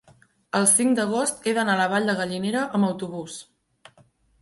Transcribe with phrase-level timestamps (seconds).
[0.59, 3.41] El cinc d'agost he d'anar a la Vall de Gallinera amb autobús.